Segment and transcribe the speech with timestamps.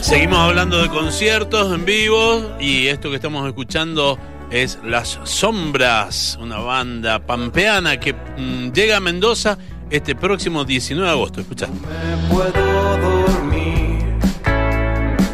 [0.00, 4.18] Seguimos hablando de conciertos en vivo y esto que estamos escuchando
[4.50, 9.56] es Las Sombras, una banda pampeana que mm, llega a Mendoza
[9.90, 11.40] este próximo 19 de agosto.
[11.40, 11.68] Escucha.
[11.68, 14.18] me puedo dormir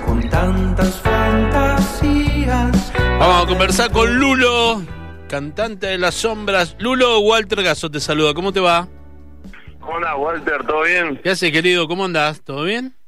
[0.05, 2.93] con tantas fantasías.
[3.19, 4.83] Vamos a conversar con Lulo,
[5.29, 6.77] cantante de Las Sombras.
[6.79, 8.35] Lulo, Walter Gaso te saluda.
[8.35, 8.87] ¿Cómo te va?
[9.81, 11.19] Hola Walter, ¿todo bien?
[11.23, 11.89] ¿Qué haces, querido?
[11.89, 12.43] ¿Cómo andás?
[12.43, 13.00] ¿Todo bien?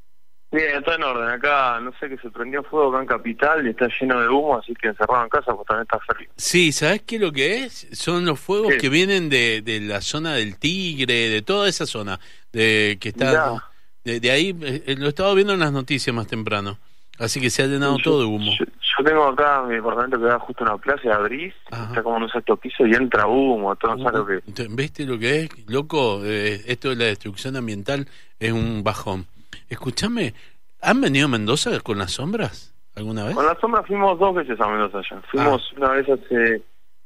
[0.53, 1.29] Bien, está en orden.
[1.31, 4.59] Acá no sé que se prendió fuego acá en Capital y está lleno de humo,
[4.59, 6.29] así que encerrado en casa pues también está frío.
[6.37, 7.89] Sí, ¿sabes qué lo que es?
[7.93, 8.79] Son los fuegos ¿Qué?
[8.79, 12.21] que vienen de, de la zona del Tigre, de toda esa zona,
[12.53, 13.63] de que está
[14.05, 16.77] de, de ahí, eh, lo he estado viendo en las noticias más temprano.
[17.19, 18.53] Así que se ha llenado Yo- todo de humo.
[18.59, 21.85] Yo, yo tengo acá mi departamento que da justo una plaza de abrís, Ajá.
[21.89, 24.67] está como en un sexto piso y entra humo, todo, ¿sabes lo que?
[24.71, 25.51] ¿Viste lo que es?
[25.69, 28.07] Loco, eh, esto de la destrucción ambiental
[28.41, 29.27] es un bajón.
[29.73, 30.35] Escúchame,
[30.81, 33.35] ¿han venido a Mendoza con las sombras alguna vez?
[33.35, 35.21] Con la sombra fuimos dos veces a Mendoza ya.
[35.31, 36.63] Fuimos una vez hace...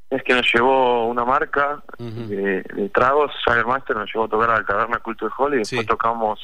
[0.08, 3.32] Es que nos llevó una marca de, de tragos,
[3.66, 5.86] Master nos llevó a tocar a la taberna Culto de Hall y después Sí.
[5.86, 6.41] tocamos...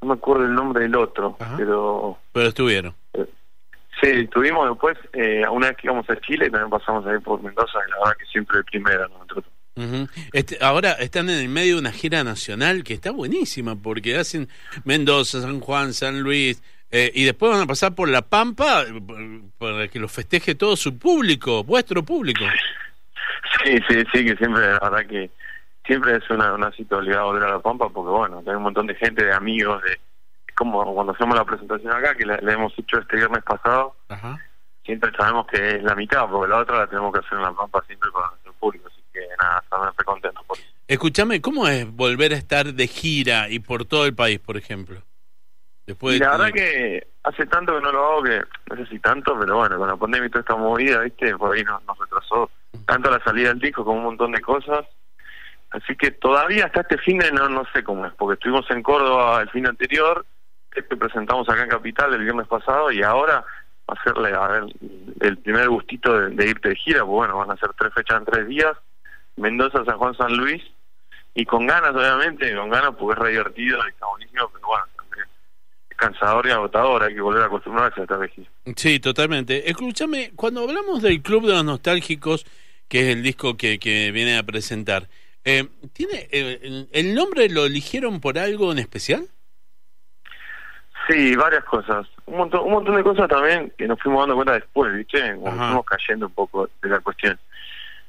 [0.00, 1.54] No me acuerdo el nombre del otro, Ajá.
[1.56, 2.94] pero Pero estuvieron.
[4.00, 7.78] Sí, tuvimos después, eh, una vez que íbamos a Chile, también pasamos ahí por Mendoza,
[7.86, 9.44] y la verdad que siempre de primera nosotros.
[9.78, 10.08] Ujú.
[10.32, 14.48] Este, ahora están en el medio de una gira nacional que está buenísima porque hacen
[14.84, 19.40] Mendoza, San Juan, San Luis eh, y después van a pasar por La Pampa eh,
[19.58, 22.44] para que lo festeje todo su público, vuestro público.
[23.64, 25.30] Sí, sí, sí, que siempre, la verdad que
[25.86, 28.86] siempre es una, una cita obligada volver a La Pampa, porque bueno, hay un montón
[28.86, 29.98] de gente, de amigos, de
[30.54, 34.38] como cuando hacemos la presentación acá, que la, la hemos hecho este viernes pasado, Ajá.
[34.84, 37.52] siempre sabemos que es la mitad, porque la otra la tenemos que hacer en La
[37.52, 38.88] Pampa siempre para nuestro público,
[39.20, 40.68] que nada, estamos re contentos por eso.
[40.86, 45.02] Escúchame, ¿cómo es volver a estar de gira y por todo el país, por ejemplo?
[45.86, 48.98] Después Y la verdad que hace tanto que no lo hago que no sé si
[48.98, 51.36] tanto, pero bueno, con la pandemia y toda esta movida, ¿viste?
[51.36, 52.50] Por ahí nos, nos retrasó
[52.86, 54.86] tanto la salida del disco como un montón de cosas.
[55.70, 58.82] Así que todavía hasta este fin de no, no sé cómo es, porque estuvimos en
[58.82, 60.24] Córdoba el fin anterior,
[60.74, 63.44] este presentamos acá en Capital el viernes pasado y ahora
[63.86, 64.64] hacerle a ver
[65.20, 68.18] el primer gustito de, de irte de gira, pues bueno, van a ser tres fechas
[68.18, 68.76] en tres días,
[69.38, 70.62] Mendoza, San Juan, San Luis,
[71.34, 74.84] y con ganas obviamente, con ganas porque es re divertido y está buenísimo, pero bueno,
[74.96, 75.26] también
[75.90, 78.32] es cansador y agotador, hay que volver a acostumbrarse a esta vez.
[78.76, 79.70] Sí, totalmente.
[79.70, 82.44] Escúchame, cuando hablamos del Club de los Nostálgicos,
[82.88, 85.08] que es el disco que, que viene a presentar,
[85.44, 89.28] eh, ¿tiene eh, el, nombre lo eligieron por algo en especial?
[91.08, 92.06] Sí, varias cosas.
[92.26, 95.22] Un montón, un montón de cosas también que nos fuimos dando cuenta después, ¿viste?
[95.22, 95.68] Ajá.
[95.68, 97.38] fuimos cayendo un poco de la cuestión.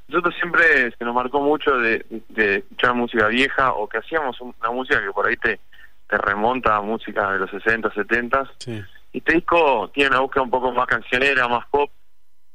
[0.09, 4.55] Nosotros siempre se nos marcó mucho de, de escuchar música vieja o que hacíamos un-
[4.59, 5.59] una música que por ahí te,
[6.07, 8.43] te remonta a música de los 60, 70.
[8.57, 8.83] Sí.
[9.13, 11.89] Y este disco tiene una búsqueda un poco más cancionera, más pop,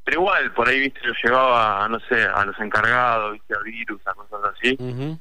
[0.04, 3.60] pero igual por ahí, viste, lo llevaba, a, no sé, a los encargados, viste, a
[3.62, 4.76] virus, a cosas así.
[4.78, 5.18] Ujú.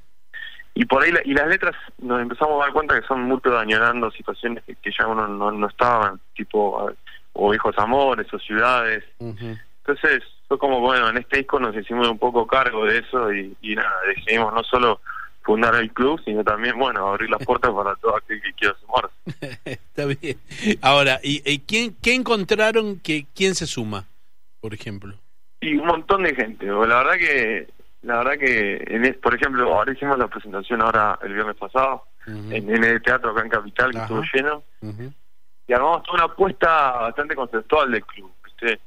[0.76, 3.58] Y por ahí, la- y las letras nos empezamos a dar cuenta que son mucho
[3.58, 6.92] añorando situaciones que, que ya uno no, no estaban, tipo,
[7.34, 9.04] o viejos amores, o ciudades.
[9.20, 9.56] Ujú.
[9.86, 13.58] Entonces, fue como, bueno, en este disco nos hicimos un poco cargo de eso y,
[13.62, 15.02] y nada, decidimos no solo
[15.41, 19.16] fundar el club, sino también, bueno, abrir las puertas para todo aquel que quiera sumarse.
[19.66, 20.38] Está bien.
[20.81, 24.06] Ahora, ¿y, y quién, qué encontraron que quién se suma,
[24.62, 25.16] por ejemplo?
[25.59, 27.68] Y un montón de gente, la verdad que,
[28.03, 32.69] la verdad que, en por ejemplo, ahora hicimos la presentación ahora el viernes pasado, en,
[32.69, 34.06] en el teatro acá en Capital, que Ajá.
[34.06, 34.63] estuvo lleno,
[35.68, 38.80] y armamos toda una apuesta bastante conceptual del club, ¿viste?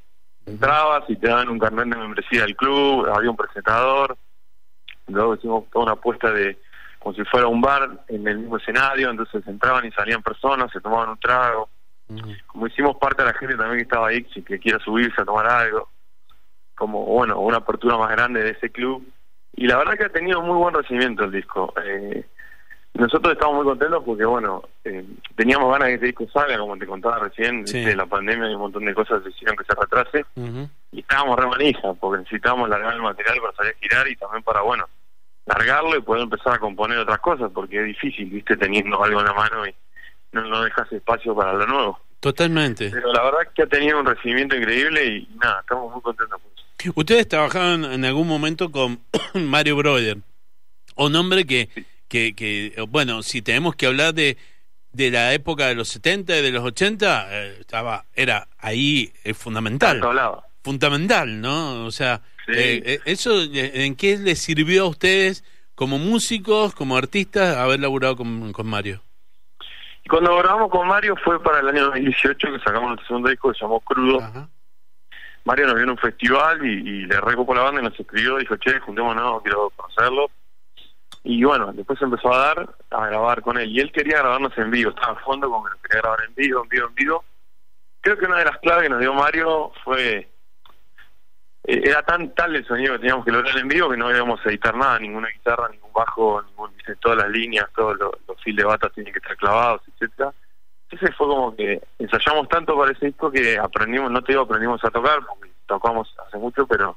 [0.47, 4.17] Entrabas y te daban un carnet de membresía del club, había un presentador,
[5.07, 6.57] luego hicimos toda una apuesta de
[6.99, 10.81] como si fuera un bar en el mismo escenario, entonces entraban y salían personas, se
[10.81, 11.69] tomaban un trago,
[12.47, 15.25] como hicimos parte de la gente también que estaba ahí, si que quiera subirse a
[15.25, 15.89] tomar algo,
[16.75, 19.05] como bueno, una apertura más grande de ese club,
[19.53, 21.73] y la verdad que ha tenido muy buen recibimiento el disco.
[21.83, 22.25] Eh,
[22.97, 26.77] nosotros estamos muy contentos porque, bueno, eh, teníamos ganas de que este disco salga, como
[26.77, 27.83] te contaba recién, Sí.
[27.95, 30.69] la pandemia y un montón de cosas hicieron que se retrase, Ujú.
[30.91, 34.43] y estábamos re manija, porque necesitábamos largar el material para salir a girar y también
[34.43, 34.85] para, bueno,
[35.45, 39.25] largarlo y poder empezar a componer otras cosas, porque es difícil, viste, teniendo algo en
[39.27, 39.73] la mano y
[40.33, 41.99] no, no dejas espacio para lo nuevo.
[42.19, 42.89] Totalmente.
[42.91, 46.41] Pero la verdad que ha tenido un recibimiento increíble y nada, estamos muy contentos.
[46.95, 48.99] Ustedes trabajaban en algún momento con
[49.35, 50.17] Mario Broder,
[50.95, 51.69] un hombre que,
[52.07, 54.37] que, que, bueno, si tenemos que hablar de,
[54.91, 59.33] de la época de los 70 y de los 80, eh, estaba, era ahí eh,
[59.33, 60.01] fundamental.
[60.63, 61.85] Fundamental, ¿no?
[61.85, 62.53] O sea, Sí.
[62.55, 65.43] eh, eh, eso, eh, ¿en qué les sirvió a ustedes
[65.75, 69.01] como músicos, como artistas, haber laburado con, con Mario?
[70.09, 73.57] Cuando grabamos con Mario fue para el año 2018 que sacamos nuestro segundo disco que
[73.57, 74.21] se llamó Crudo.
[74.21, 74.47] Ajá.
[75.43, 78.37] Mario nos vio en un festival y, y le recopó la banda y nos escribió,
[78.37, 80.29] dijo, che, juntémonos, quiero conocerlo.
[81.29, 83.69] Y bueno, después empezó a dar, a grabar con él.
[83.69, 86.35] Y él quería grabarnos en vivo, estaba a fondo como que nos quería grabar en
[86.35, 87.25] vivo, en vivo, en vivo.
[87.99, 90.29] Creo que una de las claves que nos dio Mario fue...
[91.65, 94.39] eh, Era tan tal el sonido que teníamos que lograr en vivo que no íbamos
[94.45, 98.41] a editar nada, ninguna guitarra, ningún bajo, ningún, dice, todas las líneas, todos los, los
[98.41, 100.33] fil de bata tienen que estar clavados, etcétera
[100.89, 104.81] entonces fue como que ensayamos tanto para ese disco que aprendimos, no te digo aprendimos
[104.85, 106.95] a tocar, porque tocamos hace mucho, pero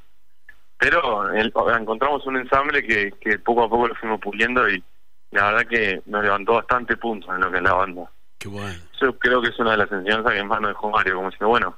[0.81, 4.82] pero el- encontramos un ensamble que, que poco a poco lo fuimos puliendo y
[5.31, 8.11] la verdad que nos levantó bastante puntos en lo que es la banda.
[8.38, 8.81] Qué bueno.
[9.00, 11.49] Yo creo que es una de las enseñanzas que más nos dejó Mario, como diciendo,
[11.49, 11.77] bueno,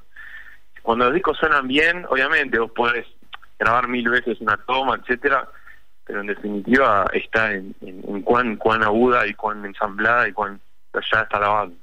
[0.81, 3.05] cuando los discos suenan bien, obviamente vos podés
[3.59, 5.47] grabar mil veces una toma, etcétera,
[6.05, 10.59] pero en definitiva está en, en, en cuán, cuán aguda y cuán ensamblada y cuán
[10.93, 11.75] allá está la banda.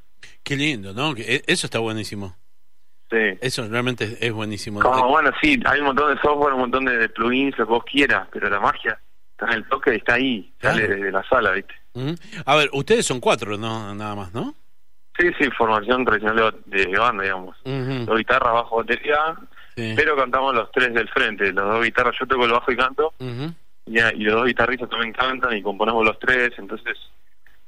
[0.43, 1.15] Qué lindo, ¿no?
[1.17, 2.37] E- Eso está buenísimo.
[3.11, 3.17] Sí.
[3.41, 4.81] Eso realmente es- buenísimo.
[4.81, 7.85] Como, bueno, sí, hay un montón de software, un montón de, plugins, lo que vos
[7.85, 9.01] quieras, pero la magia
[9.33, 11.03] está en el toque está ahí, sale Claro.
[11.03, 11.75] de la sala, ¿viste?
[12.47, 13.93] A ver, ustedes son cuatro, ¿no?
[13.95, 14.55] Nada más, ¿no?
[15.19, 17.57] Sí, sí, formación tradicional de, de banda, digamos.
[17.65, 18.05] Ujú.
[18.07, 19.17] Dos guitarras, bajo, batería,
[19.77, 19.93] Sí.
[19.97, 23.13] pero cantamos los tres del frente, los dos guitarras, yo toco el bajo y canto,
[23.19, 23.53] Ujú.
[23.87, 26.97] y, y los dos guitarristas también cantan y componemos los tres, entonces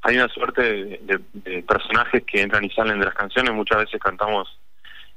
[0.03, 3.79] hay una suerte de, de- de personajes que entran y salen de las canciones, muchas
[3.79, 4.49] veces cantamos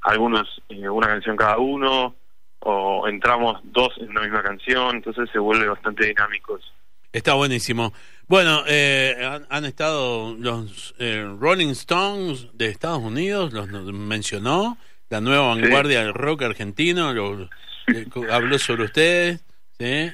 [0.02, 2.14] algunos eh, una canción cada uno,
[2.60, 6.56] o entramos dos en una misma canción, entonces se vuelve bastante dinámico.
[6.58, 6.68] eso.
[7.12, 7.92] Está buenísimo.
[8.28, 14.76] Bueno, eh, han, han estado los eh, Rolling Stones de Estados Unidos, los mencionó,
[15.08, 15.60] la nueva Sí.
[15.62, 17.48] vanguardia del rock argentino, lo-
[17.94, 19.44] eh, habló sobre ustedes,
[19.78, 20.10] ¿sí?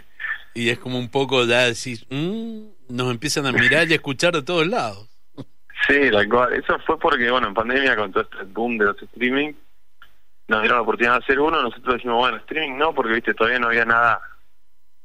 [0.55, 4.35] Y es como un poco ya decís, mm, nos empiezan a mirar y a escuchar
[4.35, 5.09] de todos lados.
[5.89, 5.95] Sí,
[6.29, 6.53] cual.
[6.53, 9.55] Eso fue porque, bueno, en pandemia, con todo este boom de los streaming,
[10.49, 11.63] nos dieron la oportunidad de hacer uno.
[11.63, 14.21] Nosotros dijimos, bueno, streaming no, porque, viste, todavía no había nada,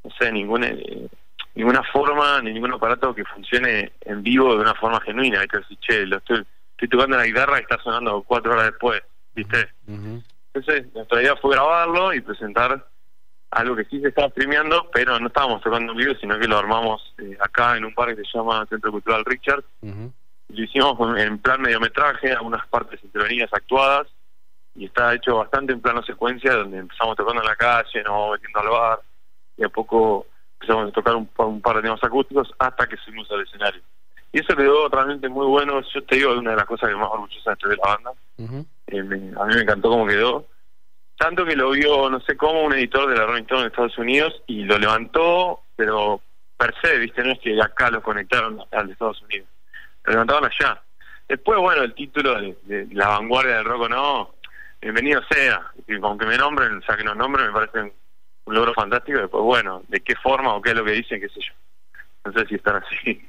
[0.03, 1.07] no sé, ninguna, eh,
[1.55, 5.45] ninguna forma, ni ningún aparato que funcione en vivo de una forma genuina.
[5.47, 9.01] Que decir, che, lo estoy, estoy tocando la guitarra y está sonando cuatro horas después,
[9.33, 9.69] viste.
[10.53, 12.85] Entonces, nuestra idea fue grabarlo y presentar
[13.51, 16.57] algo que sí se estaba streameando, pero no estábamos tocando en vivo, sino que lo
[16.57, 19.63] armamos eh, acá en un parque que se llama Centro Cultural Richard.
[19.81, 20.11] Ujú.
[20.49, 24.07] Lo hicimos en plan mediometraje, algunas partes intervenidas actuadas,
[24.77, 28.31] y está hecho bastante en plano secuencia, donde empezamos tocando en la calle, nos vamos
[28.33, 29.00] metiendo al bar,
[29.57, 32.95] y a poco empezamos a tocar un, pa- un par de temas acústicos hasta que
[32.97, 33.81] subimos al escenario.
[34.31, 36.95] Y eso quedó realmente muy bueno, yo te digo, es una de las cosas que
[36.95, 38.12] más orgullosa estoy de la banda.
[38.88, 40.45] Eh, me- a mí me encantó cómo quedó.
[41.18, 43.97] Tanto que lo vio, no sé cómo, un editor de la Rolling Stone en Estados
[43.97, 46.21] Unidos y lo levantó, pero
[46.56, 47.23] per se, ¿viste?
[47.23, 49.47] No es que acá lo conectaron al de Estados Unidos.
[50.03, 50.81] Lo levantaron allá.
[51.27, 54.35] Después, bueno, el título de, de La vanguardia del rock o no,
[54.81, 55.71] bienvenido sea.
[55.88, 57.94] Y aunque me nombren, o sea, que nos nombren, me parece un,
[58.45, 59.19] un logro fantástico.
[59.19, 61.53] Después, bueno, de qué forma o qué es lo que dicen, qué sé yo.
[62.25, 63.21] No sé si están así.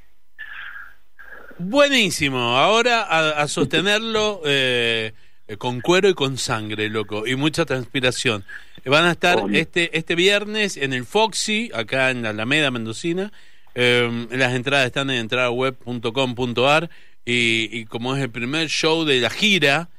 [1.57, 2.57] Buenísimo.
[2.57, 5.13] Ahora a, a sostenerlo eh,
[5.57, 8.45] con cuero y con sangre, loco, y mucha transpiración.
[8.85, 9.59] Van a estar Obvio.
[9.59, 13.31] este este viernes en el Foxy, acá en la Alameda Mendocina.
[13.75, 16.89] Eh, las entradas están en entradaweb.com.ar
[17.25, 19.89] y, y como es el primer show de la gira,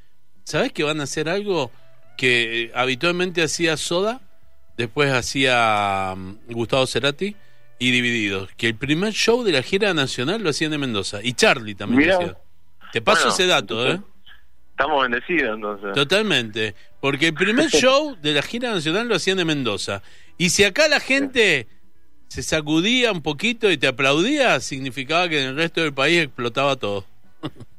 [0.50, 1.70] ¿sabes que van a hacer algo
[2.17, 4.20] que eh, habitualmente hacía Soda?
[4.77, 7.36] Después hacía mm, Gustavo Cerati
[7.79, 8.51] y Divididos.
[8.56, 11.20] Que el primer show de la gira nacional lo hacían en Mendoza.
[11.22, 12.15] Y Charlie también Mirá.
[12.15, 12.39] lo hacía.
[12.93, 14.01] Te paso Bueno, ese dato, ¿eh?
[14.70, 15.93] Estamos bendecidos, entonces.
[15.94, 16.74] Totalmente.
[17.01, 20.03] Porque el primer show de la gira nacional lo hacían en Mendoza.
[20.36, 21.69] Y si acá la gente
[22.29, 26.77] se sacudía un poquito y te aplaudía, significaba que en el resto del país explotaba
[26.77, 27.05] todo.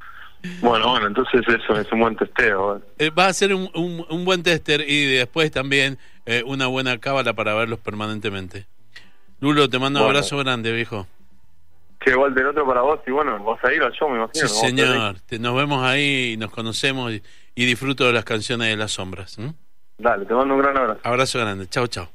[0.62, 2.82] Bueno, bueno, entonces eso es un buen testeo.
[2.98, 6.98] Eh, va a ser un, un- un buen tester y después también eh, una buena
[7.00, 8.66] cábala para verlos permanentemente.
[9.40, 11.08] Lulo, te mando un abrazo grande, viejo.
[12.04, 14.48] Che, Walter, otro para vos y bueno, vas a ir al show, me imagino.
[14.48, 15.20] Señor.
[15.22, 17.22] Te- nos vemos ahí, nos conocemos y,
[17.56, 19.38] y disfruto de las canciones de las sombras.
[19.38, 19.54] ¿m?
[19.98, 21.00] Dale, te mando un gran abrazo.
[21.04, 21.68] Abrazo grande.
[21.68, 22.10] Chao, chao.